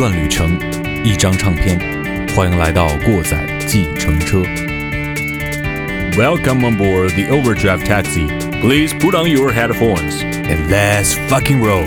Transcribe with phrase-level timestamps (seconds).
[0.00, 0.58] 段旅程，
[1.04, 1.78] 一张唱片，
[2.34, 4.38] 欢迎来到过载计程车。
[6.16, 8.26] Welcome on board the Overdrive taxi.
[8.62, 11.86] Please put on your headphones and let's fucking roll.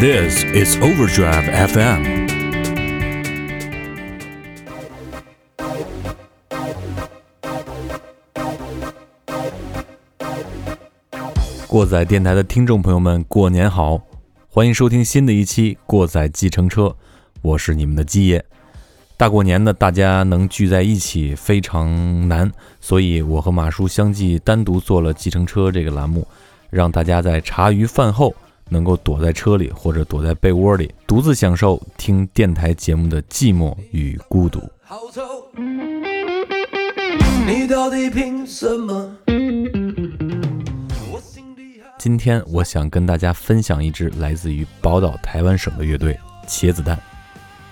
[0.00, 2.24] This is Overdrive FM.
[11.66, 14.00] 过载电台的听众朋友们，过年好！
[14.56, 16.84] 欢迎收听新的一期《过载计程车》，
[17.42, 18.42] 我是你们的基爷。
[19.14, 26.26] 大过年的，大家能聚在一起非常难，所以我和马叔相继单独做了计程车这个栏目，
[26.70, 28.34] 让大家在茶余饭后
[28.70, 34.62] 能够躲在车里或者躲在被窝里，独自享受听电台节目的寂寞与孤独。
[37.46, 39.18] 你到底凭什么？
[42.06, 46.96] 今天我想跟大家分享一支来自于宝岛台湾省的乐队茄子蛋。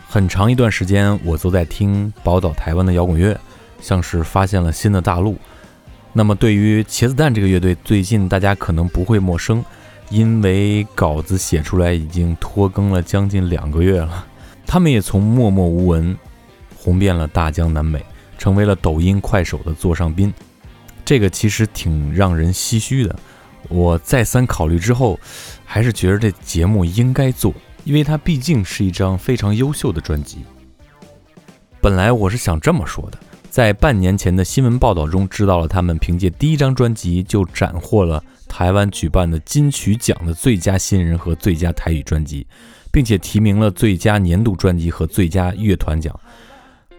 [0.08, 3.38] 很长一段时间，我都在听宝岛台湾的摇滚乐，
[3.80, 5.38] 像是发现了新的大陆。
[6.12, 9.64] 那么，对于茄子蛋这个乐队，最近大家可能不会陌生，
[10.10, 14.26] 因为稿子写出来已经拖更了将近两个月了。
[14.66, 16.18] 他们也从默默无闻
[16.76, 18.04] 红遍了大江南北，
[18.36, 20.34] 成为了抖音、快手的座上宾。
[21.04, 23.14] 这个其实挺让人唏嘘的。
[23.68, 25.18] 我再三考虑之后，
[25.64, 27.52] 还是觉得这节目应该做，
[27.84, 30.38] 因为它毕竟是一张非常优秀的专辑。
[31.80, 33.18] 本来我是想这么说的，
[33.50, 42.46] 在半年前的新闻报道中，知道了他们凭借第一张专辑就斩获了台湾举办的金曲奖的最佳新人和最佳台语专辑，
[42.90, 46.18] 并且提名了最佳年度专辑和最佳乐团奖。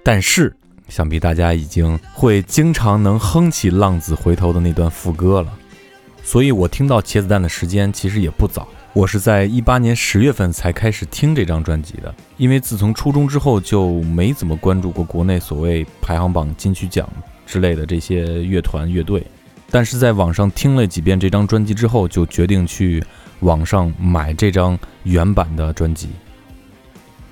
[0.04, 0.56] 但是，
[0.88, 5.52] 想必大家已经会经常能哼起《浪子回头》的那段副歌了。
[6.26, 8.68] 所以，我听到茄子蛋的时间其实也不早。
[8.94, 17.08] 我是在一八年十月份才开始听这张专辑的，因为自从初中之后就没怎么关注过国内所谓排行榜、金曲奖
[17.46, 19.24] 之类的这些乐团乐队。
[19.70, 23.04] 但是在网上听了几遍这张专辑之后，就决定去
[23.42, 26.10] 网上买这张原版的专辑。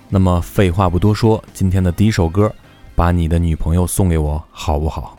[0.08, 2.46] 那么废话不多说，今天的第一首歌，
[2.94, 5.18] 《把你的女朋友送给我》，好不好？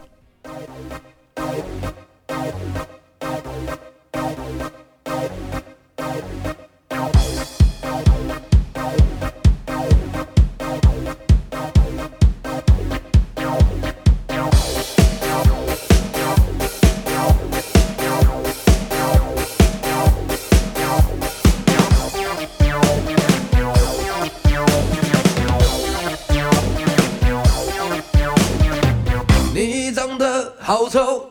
[30.77, 31.29] 好丑，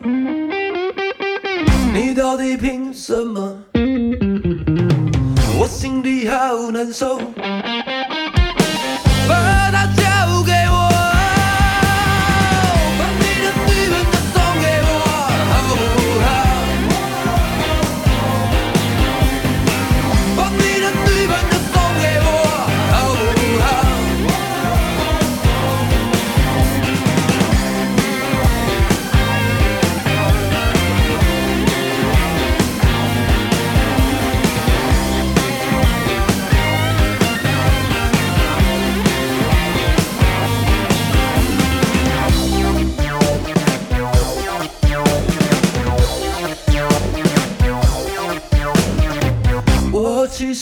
[1.93, 3.61] 你到底凭什么？
[5.59, 7.19] 我心里好难受。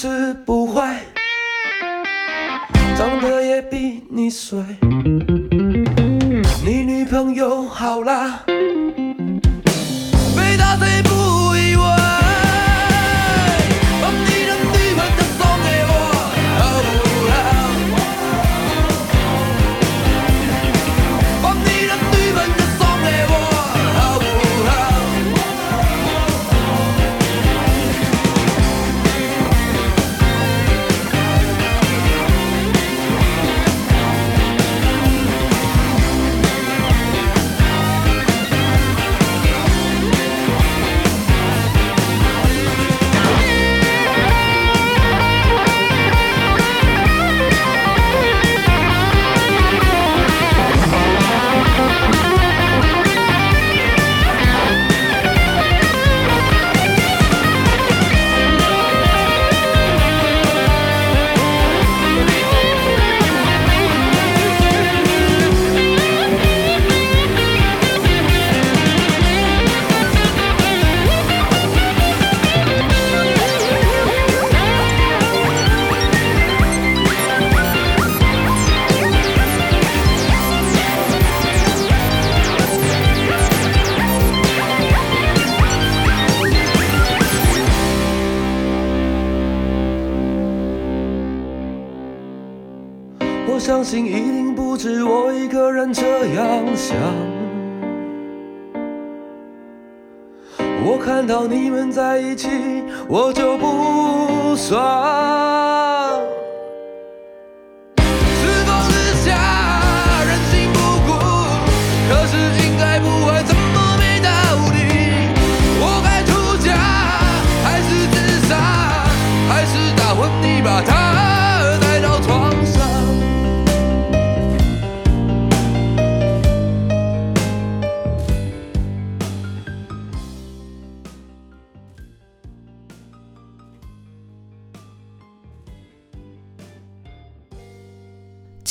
[0.03, 1.00] 是不坏，
[2.97, 4.57] 长得也比你帅。
[6.66, 11.31] 你女朋友好啦，被他追不。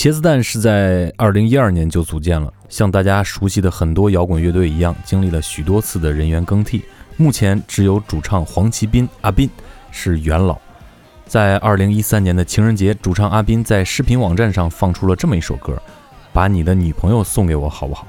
[0.00, 6.82] 茄子蛋是在二零一二年就组建了，像大家熟悉的很多摇滚乐队一样，经历了许多次的人员更替。
[7.18, 9.46] 目前只有主唱黄奇斌阿斌
[9.90, 10.58] 是元老。
[11.26, 15.76] 在二零一三年的情人节，主唱阿斌在视频网站上放出了这么一首歌
[16.32, 18.06] ：“把你的女朋友送给我，好不好？”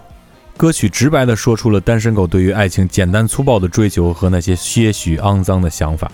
[0.56, 6.10] 歌曲直白地说出了单身狗对于爱情简单粗暴的追求和那些些许肮脏的想法。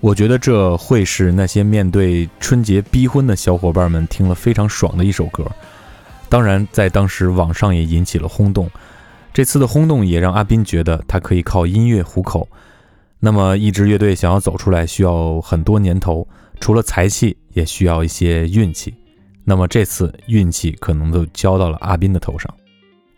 [0.00, 5.44] 我觉得这会是那些面对春节逼婚的小伙伴们听了非常爽的一首歌。
[6.28, 8.70] 当然，在当时网上也引起了轰动。
[9.34, 12.48] 这次的轰动也让阿斌觉得他可以靠音乐糊口。
[13.18, 16.28] 那么，一支乐队想要走出来，需要很多年头，
[16.60, 18.94] 除了才气，也需要一些运气。
[19.44, 22.52] 那么这次运气可能都交到了阿斌的头上。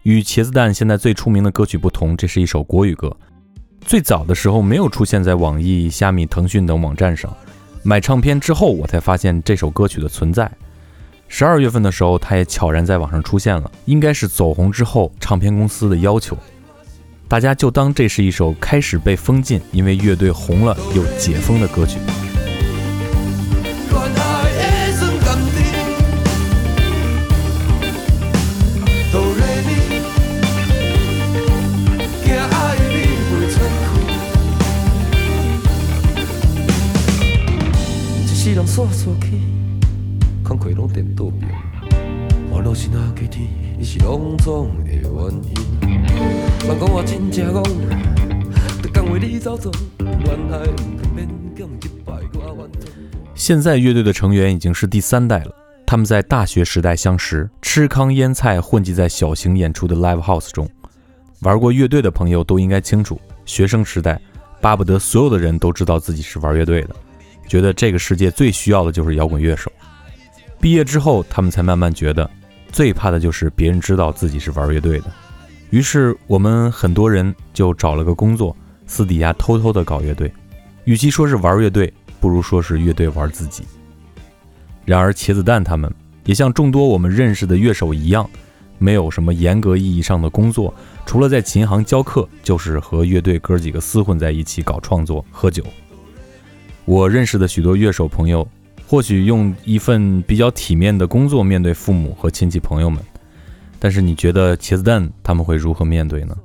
[0.05, 3.15] 与茄子蛋现在最出名的歌曲不同，这是一首国语歌。
[3.85, 7.35] 最早的时候没有出现在网易、虾米、腾讯等网站上，
[7.82, 10.50] 买唱片之后我才发现这首歌曲的存在。
[11.27, 16.37] 十二月份的时候，它也悄然在网上出现了，应该是走红之后唱片公司的要求。
[17.29, 21.99] 大家就当这是一首开始被封禁，因为乐队红了又解封的歌曲。
[38.81, 39.38] 煞煞去，
[40.43, 41.47] 空气拢颠倒平。
[42.50, 43.47] 我若是哪几天，
[43.79, 45.53] 你是拢总的原因。
[46.67, 47.62] 莫讲我真正戆，
[48.81, 50.67] 得讲为你走错，恋爱
[50.97, 52.91] 不免讲一摆我完整。
[53.35, 55.55] 现在乐队的成员已经是第三代了，
[55.85, 60.67] 他们在大学时代相识，吃糠咽菜混迹在小型演出的 live house 中。
[61.41, 64.19] 玩过乐队的朋友都应该清楚，学生时代
[64.62, 66.97] 巴不得所有的人都知道自己是玩乐队的。
[67.50, 69.73] 觉得这个世界最需要的就是摇滚乐手。
[70.61, 72.31] 毕业之后，他们才慢慢觉得，
[72.70, 75.06] 最怕的就是别人知道自己是玩乐队的。
[75.70, 78.56] 于是，我们很多人就找了个工作，
[78.87, 80.32] 私底下偷偷的搞乐队。
[80.85, 83.64] 与其说是玩乐队，不如说是乐队玩自己。
[84.85, 85.93] 然而，茄子蛋他们
[86.26, 88.31] 也像众多我们认识的乐手一样，
[88.79, 90.73] 没有什么严格意义上的工作，
[91.05, 95.64] 除了在琴行教课，就是和乐队哥几个厮混在一起搞创作、喝酒。
[96.85, 98.47] 我认识的许多乐手朋友，
[98.87, 103.00] 或许用一份比较体面的工作面对父母和亲戚朋友们，
[103.78, 106.37] 但是你觉得茄子蛋他们会如何面对呢？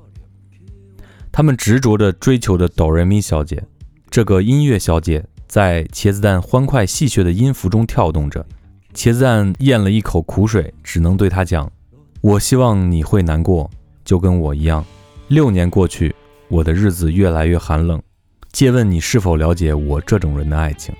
[1.31, 3.63] 他们执着地追求着哆瑞咪小姐，
[4.09, 8.45] 这个音乐小姐在茄子蛋欢快戏谑的音符中跳动着。
[8.93, 11.69] 茄子蛋咽了一口苦水，只能对他讲
[12.21, 13.69] ：“我希望你会难过，
[14.05, 14.85] 就跟我一样。
[15.27, 16.15] 六年过去，
[16.47, 18.01] 我的日子越来越寒冷。”
[18.55, 20.95] 借问你是否了解我这种人的爱情？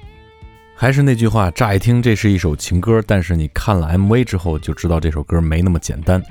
[0.75, 6.21] 还是那句话，乍一听这是一首情歌，但是你看了 MV 之后就知道这首歌没那么简单。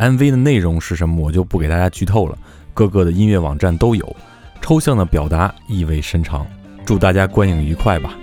[0.00, 2.36] MV 的内容是什么，我就不给大家剧透了，
[2.74, 4.16] 各个的音乐网站都有，
[4.60, 6.44] 抽象的表达意味深长。
[6.84, 8.18] 祝大家观影愉快吧。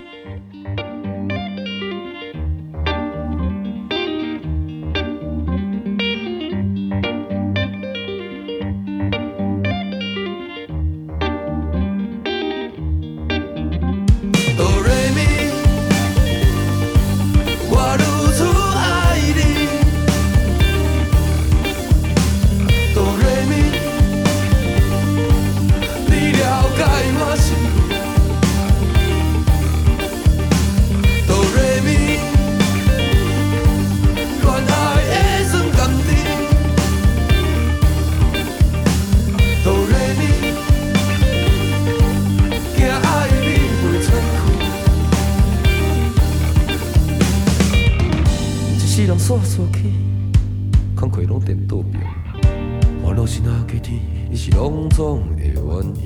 [55.42, 55.64] 的原
[55.96, 56.02] 因。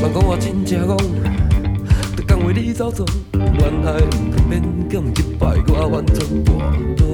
[0.00, 0.96] 莫讲我真正戆。
[2.26, 6.48] 敢为你走错，恋爱不免减一摆，我完全跋
[6.96, 7.04] 倒。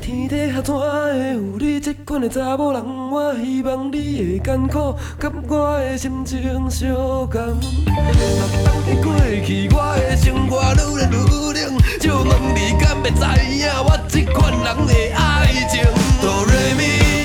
[0.00, 0.84] 天底下怎会
[1.32, 2.82] 有你这款的查某人？
[2.84, 7.30] 我希望你会艰苦，甲我的心情相共。
[7.30, 9.14] 若当你过
[9.46, 11.14] 去，我的生活愈来愈
[11.54, 11.78] 冷。
[12.00, 13.22] 就问你敢会知
[13.54, 15.84] 影，我这款人的爱情？
[16.20, 17.15] 哆来咪。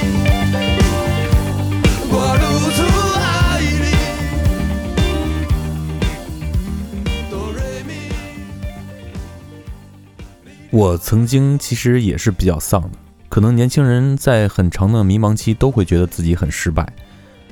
[10.72, 12.92] 我曾经其实也是比较丧的，
[13.28, 16.88] 可能年轻人在很长的迷茫期都会觉得自己很失败。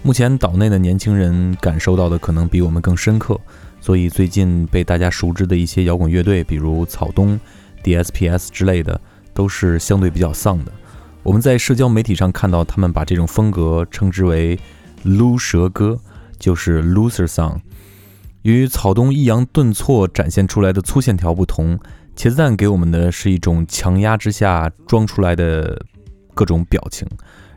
[0.02, 3.38] 目前岛内的年轻人感受到的可能比我们更深刻，
[3.82, 7.38] 所以最近被大家熟知的一些摇滚乐队，比如草东、
[7.84, 9.00] DSPS 之类的，
[9.34, 10.72] 都是相对比较丧的。
[11.22, 14.58] 我们在社交媒体上看到他们把这种风格称之为
[15.04, 16.00] “撸蛇歌”，
[16.40, 17.60] 就是 “loser song”。
[18.44, 21.78] 与草东抑扬顿挫展现出来的粗线条不同。
[22.20, 25.82] 茄子蛋给我们的是一种强压之下装出来的
[26.34, 27.08] 各种表情，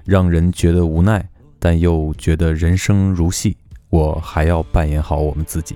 [0.04, 1.28] 让人觉得无奈，
[1.58, 3.56] 但又觉得人生如戏，
[3.90, 5.74] 我还要扮演好我们自己。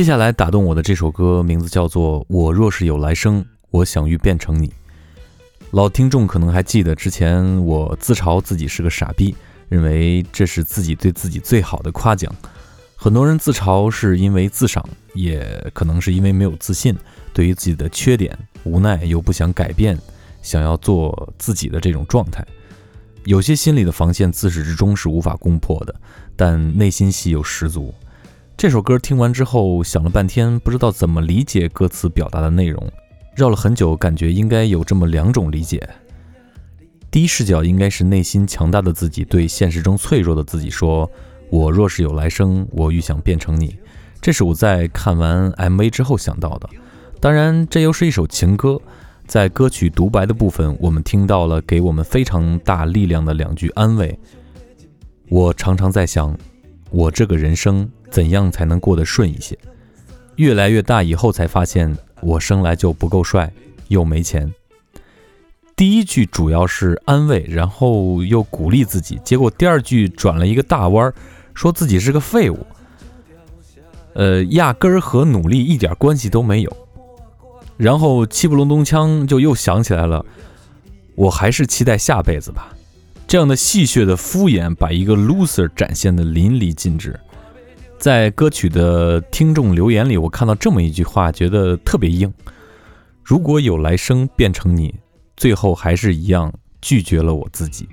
[0.00, 4.68] 接下来打动我的这首歌名字叫做《我若是有来生，我想欲变成你》。
[5.72, 9.36] 老听众可能还记得之前我自嘲自己是个傻逼，
[9.68, 12.34] 认为这是自己对自己最好的夸奖。
[12.96, 16.96] 很多人自嘲是因为自赏，也可能是因为没有自信，
[17.34, 19.98] 对于自己的缺点无奈又不想改变，
[20.40, 22.42] 想要做自己的这种状态。
[23.24, 25.94] 有些心理的防线自始至终是无法攻破的，
[26.36, 27.94] 但内心戏又十足。
[28.60, 32.92] 这首歌听完之后，想了半天，不知道怎么理解歌词表达的内容，
[33.34, 35.88] 绕了很久，感觉应该有这么两种理解。
[37.10, 41.10] 第一视角应该是内心强大的自己对现实中脆弱的自己说
[41.48, 43.74] ：“我若是有来生，我欲想变成你。”
[44.20, 46.68] 这是我在看完 MV 之后想到的。
[47.18, 48.78] 当然，这又是一首情歌，
[49.26, 54.18] 在歌曲独白的部分，我们听到了给我们非常大力量的两句安慰。
[55.30, 56.36] 我常常在想，
[56.90, 57.90] 我这个人生。
[58.10, 59.58] 怎样才能过得顺一些？
[60.36, 63.52] 越来越大以后才发现，我生来就不够帅，
[63.88, 64.52] 又没钱。
[65.76, 71.14] 第一句主要是安慰，然后又鼓励自己，结果第二句转了一个大弯儿，
[71.54, 72.66] 说自己是个废物。
[74.12, 76.76] 呃，压根儿和努力一点关系都没有。
[77.76, 80.24] 然后气不隆咚锵就又想起来了，
[81.14, 82.74] 我还是期待下辈子吧。
[83.26, 87.18] 这样的戏谑的敷衍，把一个 loser 展现的淋漓尽致。
[88.00, 92.32] 在歌曲的听众留言里，我看到这么一句话，觉得特别硬。
[93.22, 94.94] 如果有来生变成你，
[95.36, 97.86] 最后还是一样拒绝了我自己。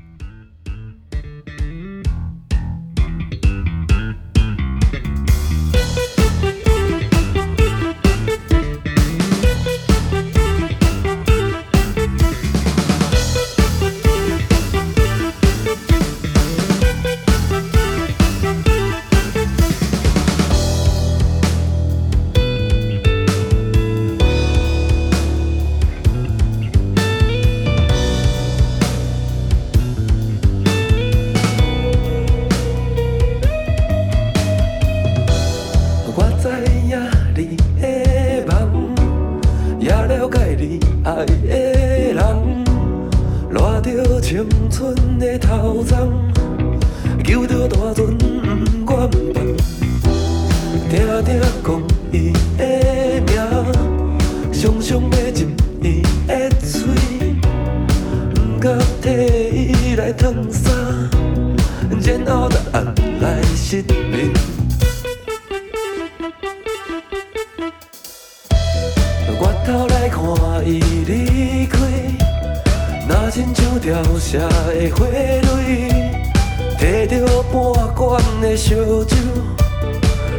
[79.17, 79.24] 烧酒，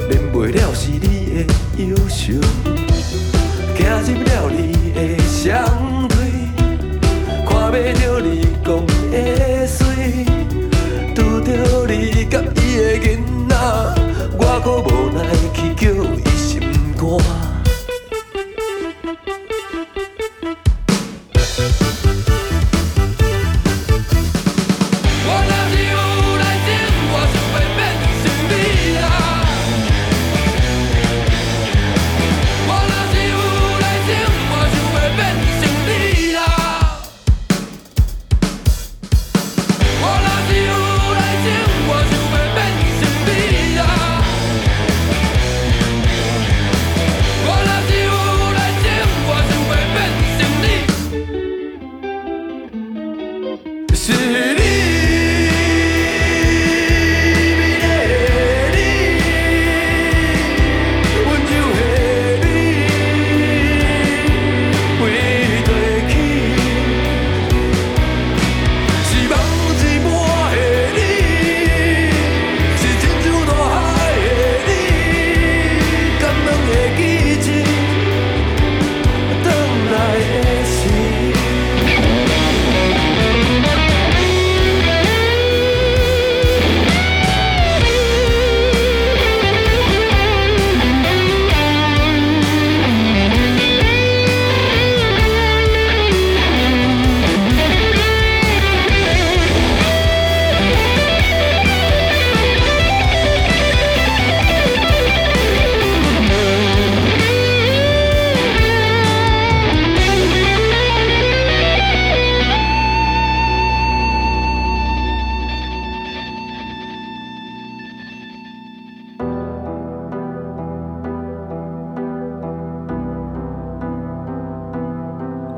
[0.09, 1.05] 啉袂了是你
[1.35, 1.39] 的
[1.83, 2.41] 忧愁，
[3.77, 4.57] 走入了你
[4.93, 6.17] 的双腿，
[7.47, 8.27] 看袂着你
[8.65, 8.67] 讲
[9.11, 9.85] 的水，
[11.15, 11.49] 拄着
[11.89, 13.07] 你甲伊的囡
[13.49, 13.53] 仔，
[14.39, 15.19] 我可无奈
[15.53, 16.28] 去叫伊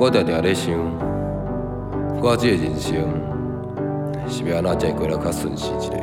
[0.03, 0.73] 我常常咧想，
[2.23, 2.97] 我即个人生
[4.27, 5.97] 是要安怎才过了较顺遂一个？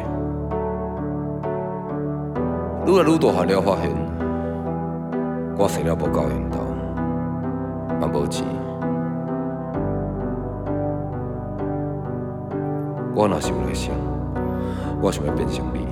[2.85, 3.89] 愈来愈大汉了，发现
[5.57, 6.59] 我生了无够缘投，
[7.99, 8.45] 也无钱。
[13.15, 13.95] 我若是有来想，
[15.01, 15.87] 我想要变成你。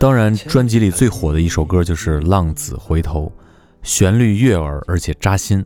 [0.00, 3.30] 当然，专辑里最火的一首歌就是《浪子回头》，
[3.82, 5.62] 旋律悦耳而且扎心。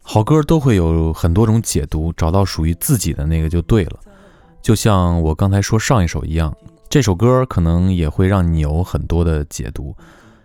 [0.00, 3.98] 好歌都会有很多种解读，找到属于自己的那个就对了。
[4.62, 6.56] 就像我刚才说上一首一样，
[6.88, 9.92] 这首歌可能也会让你有很多的解读。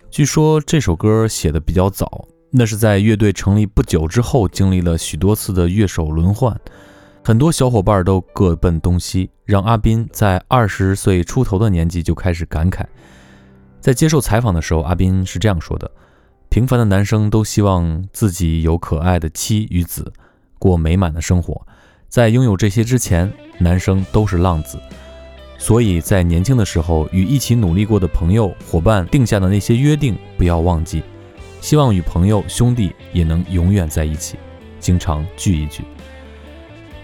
[0.10, 6.60] 据说这首歌写的比较早，那是在乐队成立不久之后，经历了许多次的乐手轮换。
[7.26, 12.84] 很多小伙伴都各奔东西，让阿斌在二十岁出头的年纪就开始感慨。
[13.80, 15.90] 在接受采访的时候，阿斌是这样说的
[16.52, 20.12] ：“平凡的男生都希望自己有可爱的妻与子，
[20.60, 21.66] 过美满的生活。
[22.10, 24.78] 在拥有这些之前，男生都是浪子。
[25.58, 31.02] 所以在年轻的时候，与一起努力过的朋友、伙伴定下的那些约定不要忘记。
[31.62, 34.36] 希望与朋友、兄弟也能永远在一起，
[34.78, 35.86] 经常聚一聚。”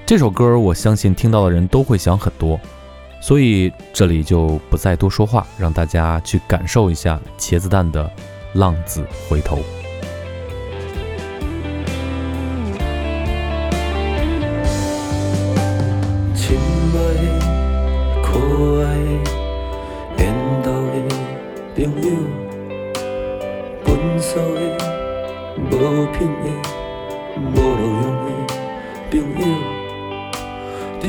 [0.10, 2.60] 这首歌，我相信听到的人都会想很多，
[3.22, 8.06] 所以这里就不再多说话，让大家去感受一下茄子蛋的
[8.60, 9.58] 《浪子回头》。
[16.34, 16.98] 亲爱
[18.24, 18.40] 可
[18.84, 18.98] 爱
[20.18, 20.72] 缘投
[21.76, 22.10] 的朋友，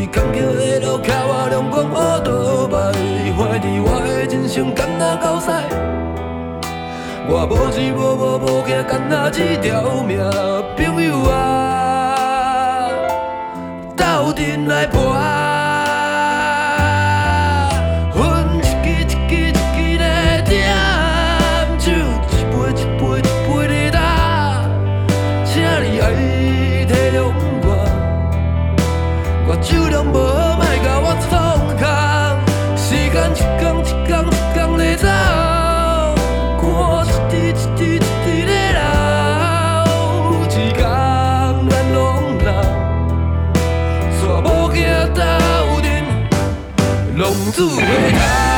[0.00, 2.74] 伫坎坷的路，徛我阳光乌倒摆，
[3.36, 5.52] 怀疑我的人生干那狗屎。
[7.28, 10.18] 我无钱无无无惊，干那一条命，
[10.74, 12.88] 朋友啊，
[13.94, 15.49] 斗阵来搏。
[47.52, 48.49] 自回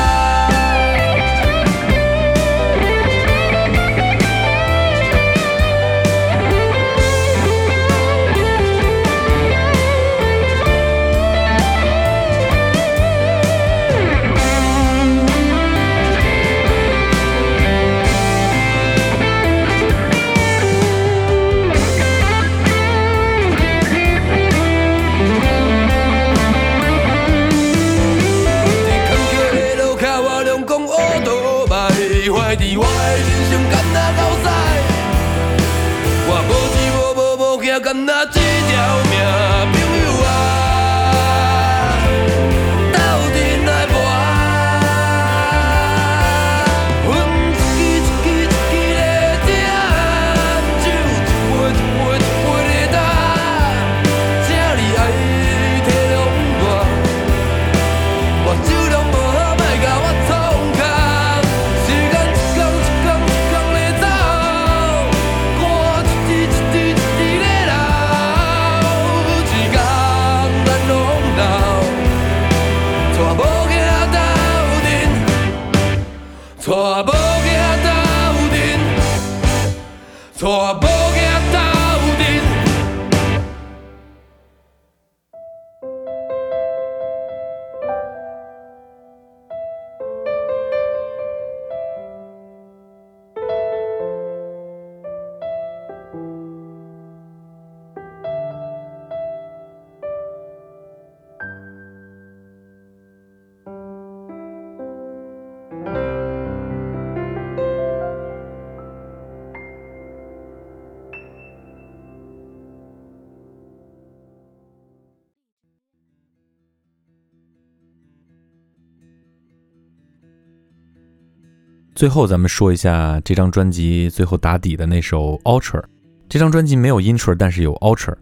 [122.02, 125.80] 最后，咱们说一下这张专辑最后打底的那首《Ultra》。
[126.28, 128.16] 这张专辑没有 Intro，但是有 Ultra，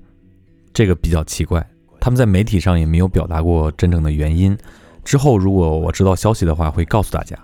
[0.75, 1.67] 这个比较奇怪。
[1.99, 4.55] 他们在媒体上也没有表达过真正的原因。
[5.03, 7.35] 之后如果我知道消息的话，会告诉大家。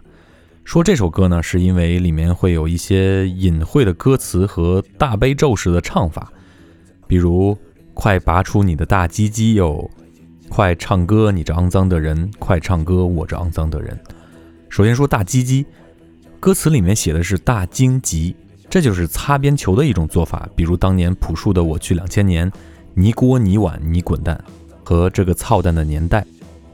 [0.63, 6.31] 说这首歌呢，是因为里面会有一些隐晦的歌词和大悲咒式的唱法，
[7.07, 7.57] 比如
[7.95, 9.91] “快拔出你的大鸡鸡哟
[10.51, 13.99] ”，“快唱歌你这肮脏的人”，“快唱歌我这肮脏的人”。
[14.69, 15.65] 首先说大鸡鸡。
[16.47, 18.37] 歌词里面写的是大荆棘，
[18.71, 20.49] 这就是擦边球的一种做法。
[20.55, 22.49] 比如当年朴树的《我去两千年》，
[22.95, 24.41] 你锅你碗你滚蛋，
[24.85, 26.25] 和这个操蛋的年代。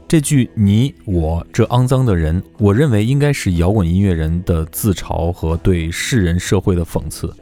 [0.07, 7.33] 这句你我这肮脏的人，我认为应该是摇滚音乐人的自嘲和对世人社会的讽刺。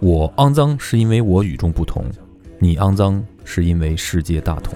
[0.00, 2.02] 我肮脏是因为我与众不同，
[2.58, 4.74] 你肮脏是因为世界大同。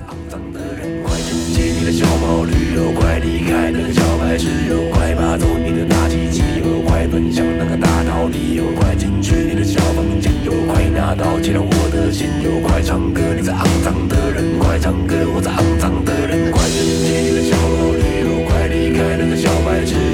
[1.80, 20.09] 你的小毛驴哦，快离开那个小白痴哦，快拔走你的大鸡鸡哦，快奔向那个大道理哦，快进去你的小房间哦，快拿刀切了我的心哦，快唱歌你这肮脏的人，快唱歌我这肮脏的人，快进去你的小毛驴哦，快离开那个小白痴。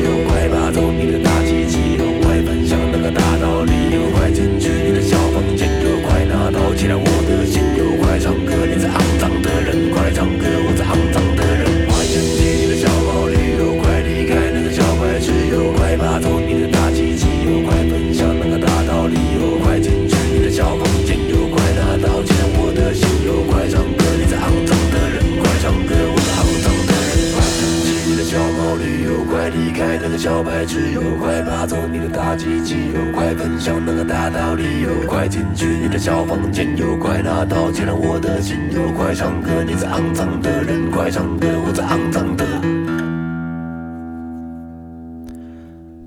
[30.26, 42.44] 小白痴哟，快拔走你的大鸡鸡哟，快奔向那个大道理哟，快进去你的小房间哟，快拿刀切我的心哟，快唱歌你这肮脏的人，快唱歌我这肮脏的。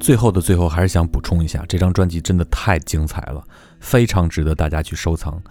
[0.01, 3.41] 最后的最后，还是想补充一下，这张专辑真的太精彩了，
[3.79, 5.41] 非常值得大家去收藏。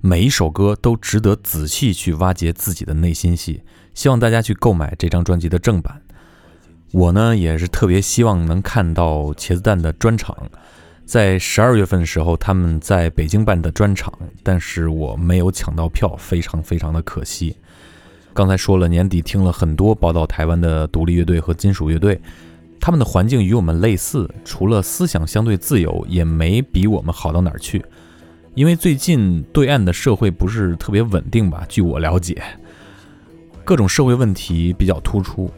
[0.00, 3.64] 每一首歌都值得仔细去挖掘自己的内心戏。
[3.94, 6.01] 希望大家去购买这张专辑的正版。
[6.92, 10.36] 我呢也是特别希望能看到茄子蛋的专场，
[11.06, 17.56] 在十二月份的时候他们在北京办的专场，但是我没有抢到票，非常非常的可惜。
[18.34, 22.20] 刚才说了，年底听了很多报道台湾的独立乐队和金属乐队。
[22.78, 27.84] 他们的环境与我们类似，除了思想相对自由，也没比我们好到哪儿去。
[28.54, 31.64] 因为最近对岸的社会不是特别稳定吧？
[31.68, 32.42] 据我了解，
[33.64, 35.50] 各种社会问题比较突出。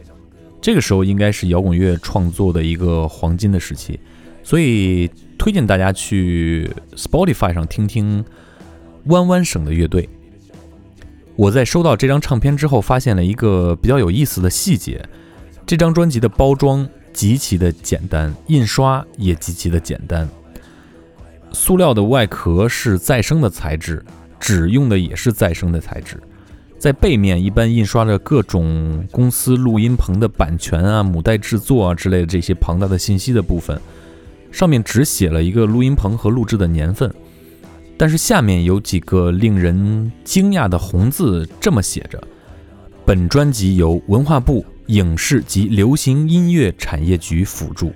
[0.64, 4.00] 这个时候应该是摇滚乐创作的一个黄金的时期，
[4.42, 8.24] 所以推荐大家去 Spotify 上听听
[9.05, 10.09] 弯弯省的乐队。
[11.37, 15.07] 我在收到这张唱片之后，发现了一个比较有意思的细节：
[15.66, 16.88] 这张专辑的包装。
[17.12, 20.27] 极其的简单，印刷也极其的简单。
[21.53, 24.05] 塑料的外壳是再生的材质，
[24.40, 26.20] 纸用的也是再生的材质。
[26.85, 33.81] 在背面一般印刷着各种公司录音棚的版权啊、母带制作啊之类的这些庞大的信息的部分，
[34.53, 37.11] 上面只写了一个录音棚和录制的年份。
[37.97, 42.23] 但是下面有几个令人惊讶的红字，这么写着：
[43.07, 44.62] 本专辑由文化部。
[44.88, 47.94] 影视及流行音乐产业局辅助。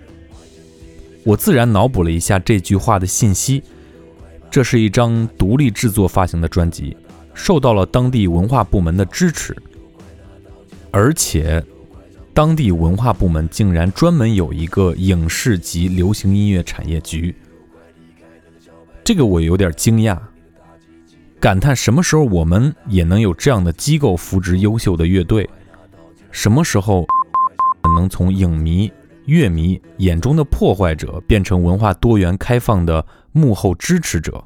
[1.25, 3.63] 我自然脑补了一下这句话的信息。
[4.51, 6.97] 这是一张独立制作发行的专辑，
[7.39, 9.57] 受到了当地文化部门的支持，
[10.91, 11.65] 而且
[12.35, 17.35] 当地文化部门竟然专门有一个影视及流行音乐产业局。
[19.05, 20.19] 这个我有点惊讶，
[21.39, 25.49] 感叹什么时候我们也能有这样的机构扶植优秀的乐队。
[26.33, 27.07] 什么时候
[27.97, 28.93] 能从影迷、
[29.27, 34.45] 乐迷眼中的破坏者变成文化多元开放的幕后支持者？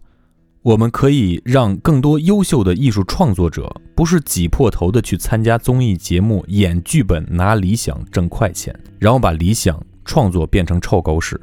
[0.62, 11.40] 我们可以让更多优秀的艺术创作者不是挤破头的去参加综艺节目、演剧本、拿理想挣快钱，然后把理想创作变成臭狗屎，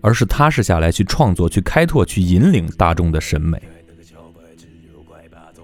[0.00, 3.62] 而是踏实下来去创作、去开拓、去引领大众的审美。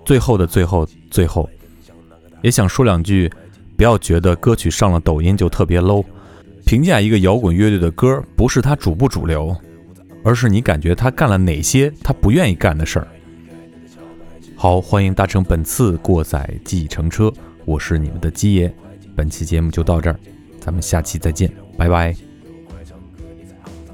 [0.04, 1.50] 最后的最后最后，
[2.42, 3.30] 也想说两句。
[3.76, 6.04] 不要觉得歌曲上了抖音就特别 low。
[6.66, 9.56] 评价一个摇滚乐队的歌，不是它主不主流，
[10.22, 13.08] 而是你感觉他干了哪些他不愿意干的事儿。
[14.56, 17.32] 好，欢迎搭乘本次过载计程车，
[17.64, 18.72] 我是你们的鸡爷。
[19.14, 20.18] 本期节目就到这儿，
[20.60, 22.14] 咱们下期再见，拜拜。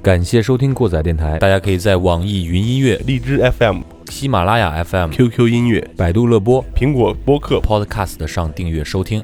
[0.01, 9.23] 感谢收听过载电台，大家可以在网易云音乐、荔枝 FM、喜马拉雅 FM、QQ 音乐、百度乐播、苹果播客 Podcast 上订阅收听。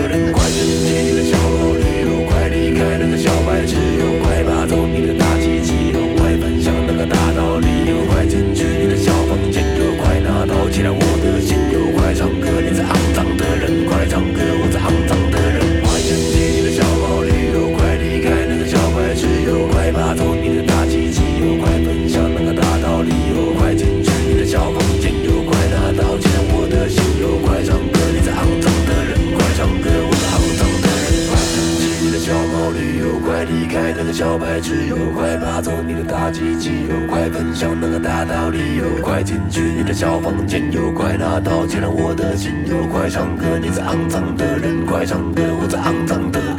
[37.41, 46.50] 分享那个大道理哟，快进去你的小房间哟，快拿刀切了我的心哟，快唱歌你在肮脏的人，快唱歌我在肮脏的。